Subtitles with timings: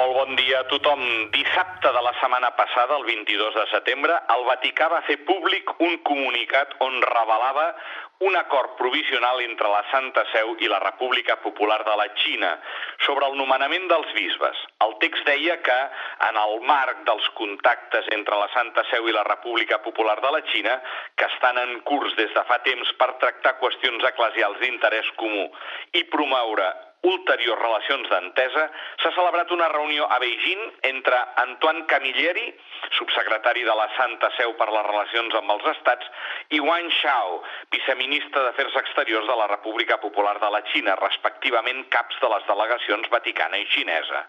[0.00, 1.00] Molt bon dia a tothom.
[1.34, 5.98] Dissabte de la setmana passada, el 22 de setembre, el Vaticà va fer públic un
[6.08, 7.66] comunicat on revelava
[8.24, 12.54] un acord provisional entre la Santa Seu i la República Popular de la Xina
[13.04, 14.64] sobre el nomenament dels bisbes.
[14.88, 15.78] El text deia que,
[16.30, 20.44] en el marc dels contactes entre la Santa Seu i la República Popular de la
[20.48, 20.80] Xina,
[21.16, 25.50] que estan en curs des de fa temps per tractar qüestions eclesials d'interès comú
[25.92, 26.72] i promoure
[27.06, 28.66] ulteriors relacions d'entesa,
[29.00, 32.46] s'ha celebrat una reunió a Beijing entre Antoine Camilleri,
[32.98, 36.10] subsecretari de la Santa Seu per les relacions amb els estats,
[36.56, 37.40] i Wang Xiao,
[37.72, 43.08] viceministre d'Afers Exteriors de la República Popular de la Xina, respectivament caps de les delegacions
[43.14, 44.26] vaticana i xinesa.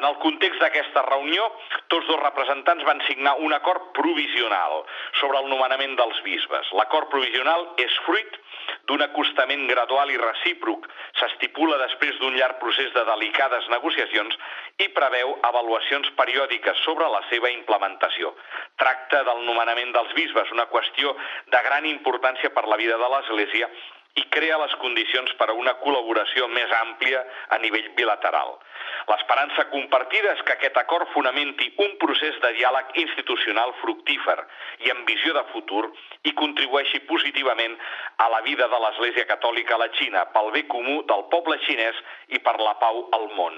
[0.00, 1.44] En el context d'aquesta reunió,
[1.92, 4.82] tots dos representants van signar un acord provisional
[5.20, 6.72] sobre el nomenament dels bisbes.
[6.74, 8.40] L'acord provisional és fruit
[8.88, 10.86] d'un acostament gradual i recíproc.
[11.20, 14.38] S'estipula després d'un llarg procés de delicades negociacions
[14.84, 18.32] i preveu avaluacions periòdiques sobre la seva implementació.
[18.80, 21.14] Tracta del nomenament dels bisbes, una qüestió
[21.52, 23.70] de gran importància per la vida de l'Església
[24.18, 27.20] i crea les condicions per a una col·laboració més àmplia
[27.54, 28.56] a nivell bilateral.
[29.08, 34.36] L'esperança compartida és que aquest acord fonamenti un procés de diàleg institucional fructífer
[34.84, 35.86] i amb visió de futur
[36.28, 37.78] i contribueixi positivament
[38.24, 42.02] a la vida de l'Església Catòlica a la Xina, pel bé comú del poble xinès
[42.36, 43.56] i per la pau al món.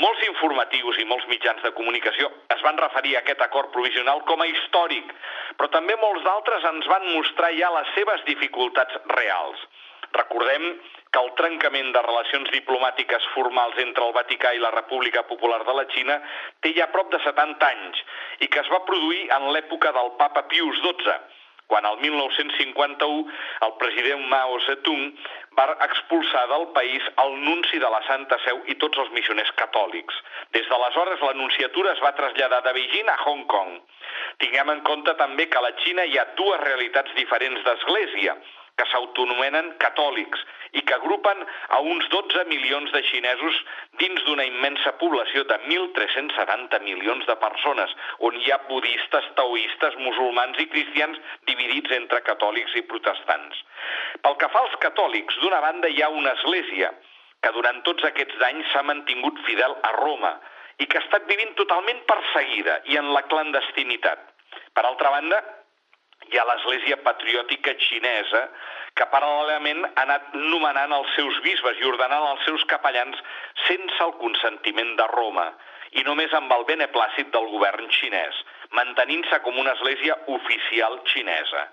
[0.00, 4.40] Molts informatius i molts mitjans de comunicació es van referir a aquest acord provisional com
[4.40, 5.12] a històric,
[5.60, 9.68] però també molts d'altres ens van mostrar ja les seves dificultats reals.
[10.16, 10.64] Recordem
[11.10, 15.74] que el trencament de relacions diplomàtiques formals entre el Vaticà i la República Popular de
[15.74, 16.20] la Xina
[16.62, 18.02] té ja prop de 70 anys
[18.46, 21.18] i que es va produir en l'època del papa Pius XII,
[21.70, 25.10] quan el 1951 el president Mao Zedong
[25.58, 30.16] va expulsar del país el nunci de la Santa Seu i tots els missioners catòlics.
[30.56, 33.76] Des d'aleshores l'anunciatura es va traslladar de Beijing a Hong Kong.
[34.42, 38.34] Tinguem en compte també que a la Xina hi ha dues realitats diferents d'església,
[38.80, 40.40] que s'autonomenen catòlics
[40.72, 41.42] i que agrupen
[41.76, 43.58] a uns 12 milions de xinesos
[44.00, 47.92] dins d'una immensa població de 1.370 milions de persones,
[48.28, 51.20] on hi ha budistes, taoistes, musulmans i cristians
[51.50, 53.60] dividits entre catòlics i protestants.
[54.24, 56.94] Pel que fa als catòlics, d'una banda hi ha una església
[57.44, 60.34] que durant tots aquests anys s'ha mantingut fidel a Roma
[60.80, 64.22] i que ha estat vivint totalment perseguida i en la clandestinitat.
[64.72, 65.40] Per altra banda,
[66.30, 68.44] hi ha l'Església Patriòtica Xinesa,
[68.94, 73.18] que paral·lelament ha anat nomenant els seus bisbes i ordenant els seus capellans
[73.66, 75.50] sense el consentiment de Roma
[75.98, 78.36] i només amb el beneplàcit del govern xinès,
[78.78, 81.66] mantenint-se com una església oficial xinesa.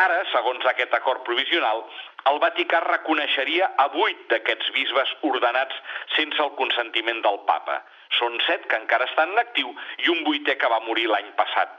[0.00, 1.82] Ara, segons aquest acord provisional,
[2.30, 5.76] el Vaticà reconeixeria a vuit d'aquests bisbes ordenats
[6.16, 7.80] sense el consentiment del papa.
[8.18, 9.74] Són set que encara estan en actiu
[10.04, 11.76] i un vuitè que va morir l'any passat.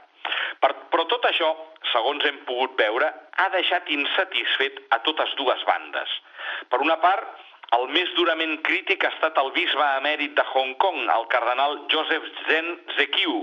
[0.62, 1.48] Per, però tot això,
[1.92, 6.12] segons hem pogut veure, ha deixat insatisfet a totes dues bandes.
[6.70, 7.26] Per una part,
[7.78, 12.28] el més durament crític ha estat el bisbe emèrit de Hong Kong, el cardenal Joseph
[12.48, 13.38] Zen Zekiu,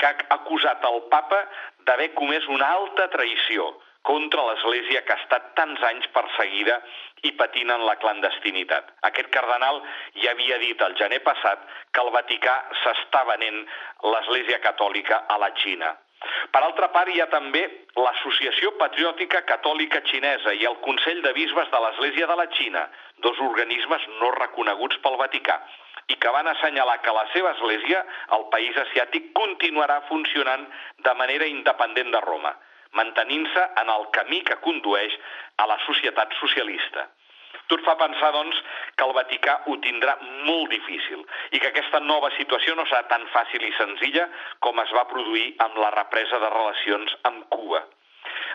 [0.00, 1.44] que ha acusat el papa
[1.86, 3.68] d'haver comès una alta traïció
[4.02, 6.78] contra l'Església que ha estat tants anys perseguida
[7.28, 8.92] i patint en la clandestinitat.
[9.08, 9.82] Aquest cardenal
[10.22, 13.66] ja havia dit el gener passat que el Vaticà s'està venent
[14.12, 15.92] l'Església Catòlica a la Xina.
[16.52, 17.62] Per altra part, hi ha també
[17.96, 22.82] l'Associació Patriòtica Catòlica Xinesa i el Consell de Bisbes de l'Església de la Xina,
[23.24, 25.56] dos organismes no reconeguts pel Vaticà,
[26.12, 28.02] i que van assenyalar que la seva església,
[28.36, 30.66] el país asiàtic, continuarà funcionant
[31.06, 32.52] de manera independent de Roma,
[32.98, 35.16] mantenint-se en el camí que condueix
[35.62, 37.06] a la societat socialista.
[37.70, 38.58] Tot fa pensar, doncs,
[38.98, 40.16] que el Vaticà ho tindrà
[40.48, 41.22] molt difícil
[41.54, 44.26] i que aquesta nova situació no serà tan fàcil i senzilla
[44.66, 47.84] com es va produir amb la represa de relacions amb Cuba.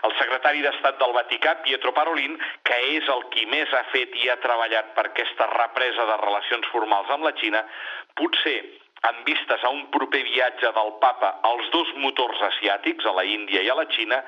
[0.04, 2.36] El secretari d'Estat del Vaticà, Pietro Parolin,
[2.68, 6.68] que és el qui més ha fet i ha treballat per aquesta represa de relacions
[6.74, 7.64] formals amb la Xina,
[8.20, 8.58] potser
[9.02, 13.62] amb vistes a un proper viatge del papa als dos motors asiàtics, a la Índia
[13.62, 14.22] i a la Xina,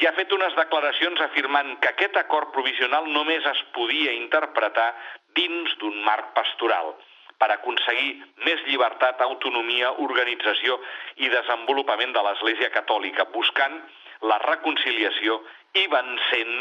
[0.00, 4.90] i ha fet unes declaracions afirmant que aquest acord provisional només es podia interpretar
[5.38, 6.94] dins d'un marc pastoral
[7.40, 10.76] per aconseguir més llibertat, autonomia, organització
[11.24, 13.80] i desenvolupament de l'Església Catòlica, buscant
[14.28, 15.40] la reconciliació
[15.80, 16.56] i vencent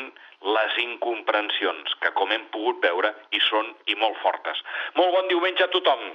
[0.55, 4.61] les incomprensions, que com hem pogut veure hi són i molt fortes.
[4.95, 6.11] Molt bon diumenge a tothom!